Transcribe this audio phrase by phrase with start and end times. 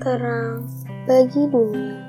[0.00, 0.64] Terang
[1.04, 2.00] bagi dunia.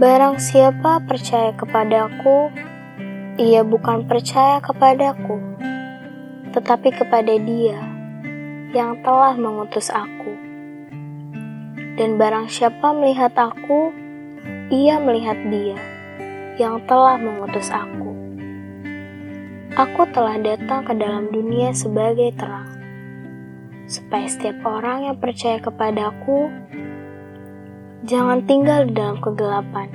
[0.00, 2.48] Barang siapa percaya kepadaku,
[3.36, 5.36] ia bukan percaya kepadaku,
[6.56, 7.84] tetapi kepada dia
[8.72, 10.40] yang telah mengutus aku.
[12.00, 13.92] Dan barang siapa melihat aku,
[14.72, 15.93] ia melihat dia
[16.54, 18.14] yang telah mengutus aku.
[19.74, 22.70] Aku telah datang ke dalam dunia sebagai terang,
[23.90, 26.46] supaya setiap orang yang percaya kepadaku
[28.06, 29.90] jangan tinggal di dalam kegelapan.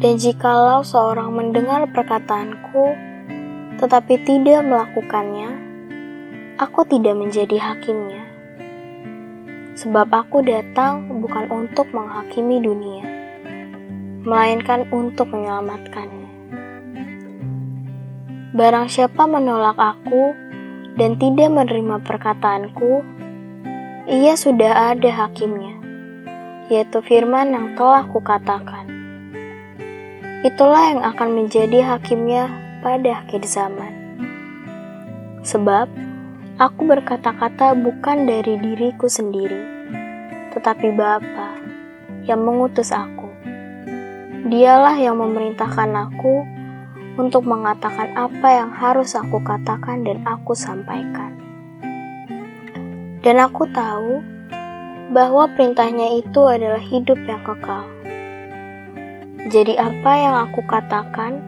[0.00, 2.96] Dan jikalau seorang mendengar perkataanku,
[3.76, 5.52] tetapi tidak melakukannya,
[6.56, 8.24] aku tidak menjadi hakimnya.
[9.74, 13.03] Sebab aku datang bukan untuk menghakimi dunia,
[14.24, 16.32] melainkan untuk menyelamatkannya.
[18.56, 20.32] Barang siapa menolak aku
[20.96, 23.04] dan tidak menerima perkataanku,
[24.08, 25.76] ia sudah ada hakimnya,
[26.72, 28.88] yaitu firman yang telah kukatakan.
[30.44, 32.52] Itulah yang akan menjadi hakimnya
[32.84, 33.92] pada akhir zaman.
[35.40, 35.88] Sebab
[36.60, 39.60] aku berkata-kata bukan dari diriku sendiri,
[40.52, 41.58] tetapi Bapa
[42.28, 43.23] yang mengutus aku.
[44.44, 46.44] Dialah yang memerintahkan aku
[47.16, 51.32] untuk mengatakan apa yang harus aku katakan dan aku sampaikan.
[53.24, 54.20] Dan aku tahu
[55.16, 57.88] bahwa perintahnya itu adalah hidup yang kekal.
[59.48, 61.40] Jadi apa yang aku katakan,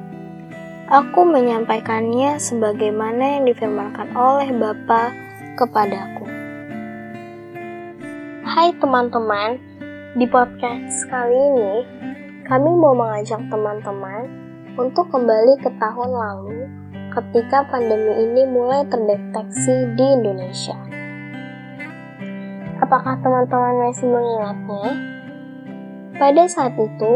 [0.88, 5.12] aku menyampaikannya sebagaimana yang difirmankan oleh Bapa
[5.60, 6.24] kepadaku.
[8.48, 9.60] Hai teman-teman,
[10.16, 11.95] di podcast kali ini
[12.46, 14.30] kami mau mengajak teman-teman
[14.78, 16.70] untuk kembali ke tahun lalu
[17.10, 20.78] ketika pandemi ini mulai terdeteksi di Indonesia.
[22.78, 24.86] Apakah teman-teman masih mengingatnya?
[26.22, 27.12] Pada saat itu,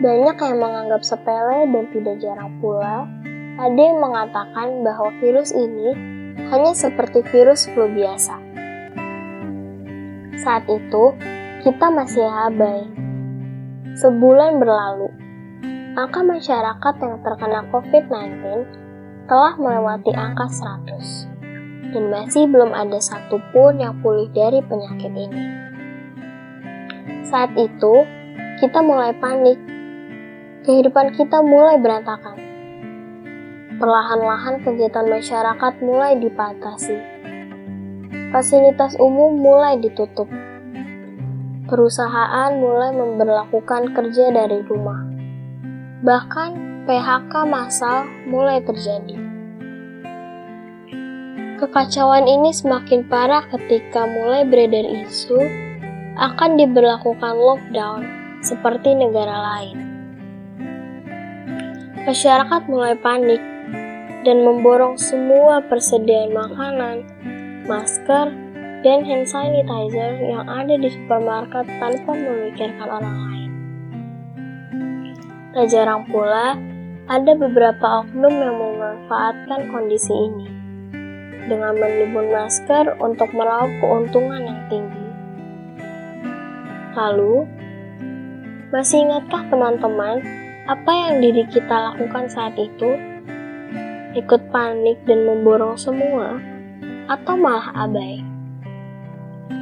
[0.00, 3.04] banyak yang menganggap sepele dan tidak jarang pula
[3.60, 5.92] ada yang mengatakan bahwa virus ini
[6.48, 8.40] hanya seperti virus flu biasa.
[10.40, 11.12] Saat itu,
[11.60, 13.01] kita masih abai
[14.02, 15.14] Sebulan berlalu,
[15.94, 18.66] angka masyarakat yang terkena COVID-19
[19.30, 25.46] telah melewati angka 100, dan masih belum ada satupun yang pulih dari penyakit ini.
[27.30, 28.02] Saat itu,
[28.58, 29.62] kita mulai panik.
[30.66, 32.42] Kehidupan kita mulai berantakan.
[33.78, 36.98] Perlahan-lahan kegiatan masyarakat mulai dipatasi.
[38.34, 40.26] Fasilitas umum mulai ditutup
[41.72, 45.08] perusahaan mulai memperlakukan kerja dari rumah.
[46.04, 46.50] Bahkan
[46.84, 49.16] PHK massal mulai terjadi.
[51.56, 55.40] Kekacauan ini semakin parah ketika mulai beredar isu
[56.20, 58.04] akan diberlakukan lockdown
[58.44, 59.78] seperti negara lain.
[62.04, 63.40] Masyarakat mulai panik
[64.28, 66.96] dan memborong semua persediaan makanan,
[67.64, 68.51] masker,
[68.82, 73.50] dan hand sanitizer yang ada di supermarket tanpa memikirkan orang lain.
[75.54, 76.58] Tak jarang pula,
[77.06, 80.46] ada beberapa oknum yang memanfaatkan kondisi ini
[81.46, 85.06] dengan menimbun masker untuk meraup keuntungan yang tinggi.
[86.98, 87.46] Lalu,
[88.74, 90.22] masih ingatkah teman-teman
[90.66, 92.98] apa yang diri kita lakukan saat itu?
[94.12, 96.38] Ikut panik dan memborong semua,
[97.10, 98.31] atau malah abai?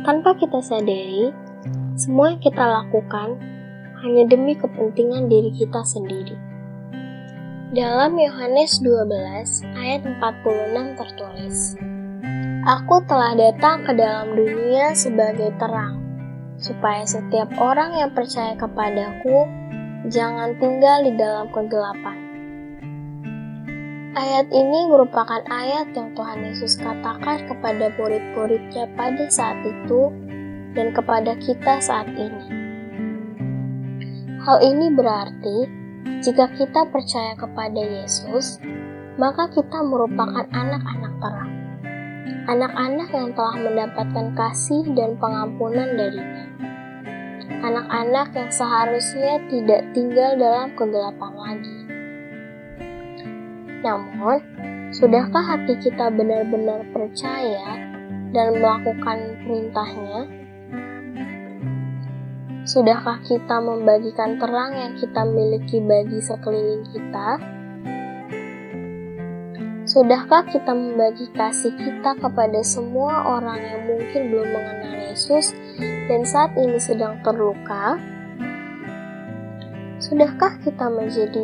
[0.06, 1.34] Tanpa kita sadari,
[1.99, 3.37] semua yang kita lakukan
[4.01, 6.39] hanya demi kepentingan diri kita sendiri.
[7.75, 11.59] Dalam Yohanes 12 ayat 46 tertulis,
[12.69, 15.97] Aku telah datang ke dalam dunia sebagai terang,
[16.61, 19.49] supaya setiap orang yang percaya kepadaku
[20.12, 22.20] jangan tinggal di dalam kegelapan.
[24.21, 30.13] Ayat ini merupakan ayat yang Tuhan Yesus katakan kepada murid-muridnya pada saat itu
[30.77, 32.45] dan kepada kita saat ini.
[34.45, 35.65] Hal ini berarti,
[36.21, 38.61] jika kita percaya kepada Yesus,
[39.17, 41.53] maka kita merupakan anak-anak terang.
[42.45, 46.45] Anak-anak yang telah mendapatkan kasih dan pengampunan darinya.
[47.65, 51.79] Anak-anak yang seharusnya tidak tinggal dalam kegelapan lagi
[53.80, 54.38] namun,
[54.92, 57.80] sudahkah hati kita benar-benar percaya
[58.36, 60.28] dan melakukan perintahnya?
[62.68, 67.41] Sudahkah kita membagikan terang yang kita miliki bagi sekeliling kita?
[69.88, 75.50] Sudahkah kita membagi kasih kita kepada semua orang yang mungkin belum mengenal Yesus
[76.06, 77.98] dan saat ini sedang terluka?
[79.98, 81.42] Sudahkah kita menjadi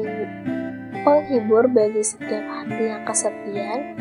[1.07, 3.95] penghibur bagi setiap hati yang kesepian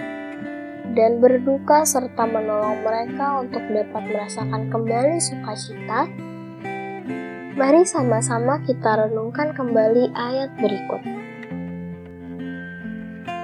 [0.98, 6.10] dan berduka serta menolong mereka untuk dapat merasakan kembali sukacita?
[7.54, 11.06] Mari sama-sama kita renungkan kembali ayat berikut.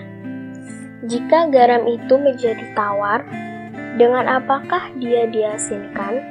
[1.04, 3.51] Jika garam itu menjadi tawar,
[4.00, 6.24] dengan apakah dia diasinkan?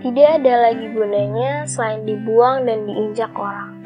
[0.00, 3.76] Tidak ada lagi gunanya selain dibuang dan diinjak orang.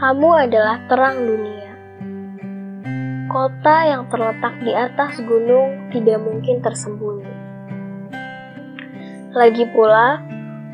[0.00, 1.72] Kamu adalah terang dunia.
[3.28, 7.32] Kota yang terletak di atas gunung tidak mungkin tersembunyi.
[9.36, 10.24] Lagi pula,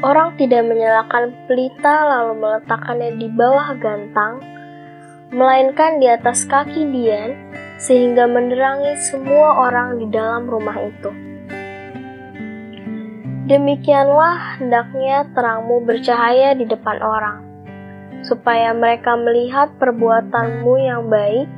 [0.06, 4.38] orang tidak menyalakan pelita lalu meletakkannya di bawah gantang,
[5.34, 7.34] melainkan di atas kaki Dian
[7.82, 11.10] sehingga menerangi semua orang di dalam rumah itu.
[13.50, 17.42] Demikianlah hendaknya terangmu bercahaya di depan orang,
[18.22, 21.50] supaya mereka melihat perbuatanmu yang baik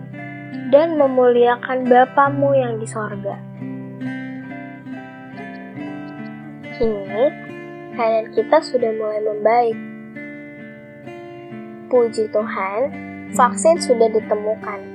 [0.73, 3.37] dan memuliakan Bapamu yang di sorga.
[6.75, 7.25] Kini,
[7.95, 9.79] keadaan kita sudah mulai membaik.
[11.93, 12.81] Puji Tuhan,
[13.37, 14.94] vaksin sudah ditemukan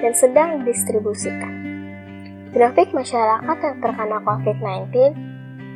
[0.00, 1.54] dan sedang didistribusikan.
[2.54, 4.94] Grafik masyarakat yang terkena COVID-19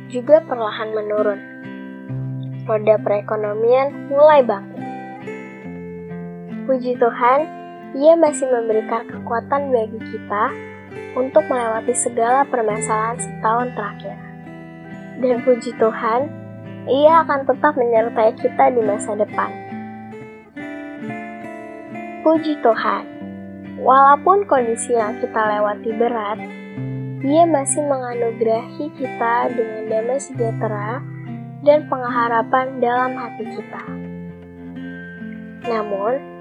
[0.07, 1.41] juga perlahan menurun.
[2.63, 4.87] Roda perekonomian mulai bangkit.
[6.69, 7.39] Puji Tuhan,
[7.97, 10.53] ia masih memberikan kekuatan bagi kita
[11.17, 14.17] untuk melewati segala permasalahan setahun terakhir.
[15.19, 16.29] Dan puji Tuhan,
[16.87, 19.51] ia akan tetap menyertai kita di masa depan.
[22.23, 23.18] Puji Tuhan,
[23.79, 26.39] walaupun kondisi yang kita lewati berat,
[27.23, 31.03] ia masih menganugerahi kita dengan damai sejahtera
[31.67, 33.83] dan pengharapan dalam hati kita.
[35.67, 36.39] Namun,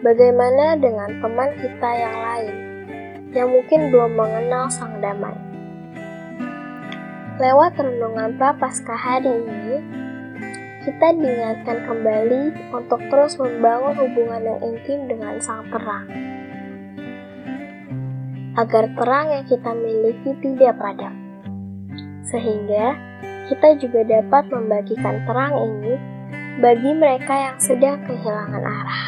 [0.00, 2.56] Bagaimana dengan teman kita yang lain
[3.36, 5.36] yang mungkin belum mengenal Sang Damai?
[7.36, 9.76] Lewat renungan Prapaskah hari ini,
[10.88, 16.29] kita diingatkan kembali untuk terus membangun hubungan yang intim dengan Sang Terang.
[18.60, 21.16] Agar terang yang kita miliki tidak padam.
[22.28, 22.92] Sehingga
[23.48, 25.96] kita juga dapat membagikan terang ini
[26.60, 29.04] bagi mereka yang sedang kehilangan arah.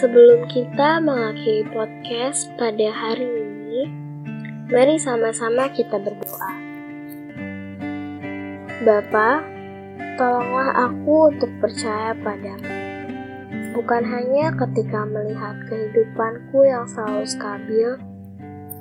[0.00, 3.80] Sebelum kita mengakhiri podcast pada hari ini,
[4.72, 6.52] mari sama-sama kita berdoa.
[8.80, 9.44] Bapa,
[10.16, 12.77] tolonglah aku untuk percaya padamu.
[13.76, 17.88] Bukan hanya ketika melihat kehidupanku yang selalu stabil,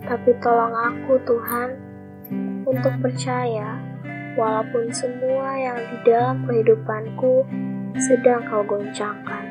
[0.07, 1.69] tapi tolong aku Tuhan
[2.63, 3.80] untuk percaya
[4.38, 7.44] walaupun semua yang di dalam kehidupanku
[7.98, 9.45] sedang kau goncangkan.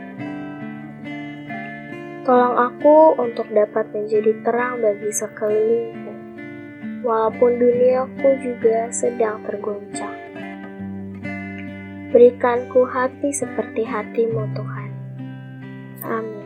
[2.26, 6.12] Tolong aku untuk dapat menjadi terang bagi sekelilingku,
[7.06, 10.26] walaupun duniaku juga sedang tergoncang.
[12.10, 14.75] Berikanku hati seperti hatimu Tuhan.
[16.04, 16.45] Amen.